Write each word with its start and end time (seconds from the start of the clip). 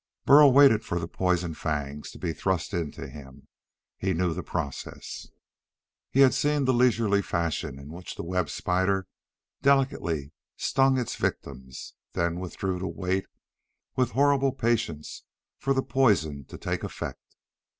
Burl 0.25 0.51
waited 0.51 0.83
for 0.83 0.97
the 0.97 1.07
poison 1.07 1.53
fangs 1.53 2.09
to 2.09 2.17
be 2.17 2.33
thrust 2.33 2.73
into 2.73 3.07
him. 3.07 3.47
He 3.99 4.15
knew 4.15 4.33
the 4.33 4.41
process. 4.41 5.27
He 6.09 6.21
had 6.21 6.33
seen 6.33 6.65
the 6.65 6.73
leisurely 6.73 7.21
fashion 7.21 7.77
in 7.77 7.91
which 7.91 8.15
the 8.15 8.23
web 8.23 8.49
spider 8.49 9.05
delicately 9.61 10.31
stung 10.57 10.97
its 10.97 11.15
victim, 11.17 11.69
then 12.13 12.39
withdrew 12.39 12.79
to 12.79 12.87
wait 12.87 13.27
with 13.95 14.13
horrible 14.13 14.53
patience 14.53 15.21
for 15.59 15.71
the 15.71 15.83
poison 15.83 16.45
to 16.45 16.57
take 16.57 16.83
effect. 16.83 17.35